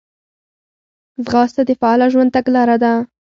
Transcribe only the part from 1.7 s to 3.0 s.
فعاله ژوند تګلاره ده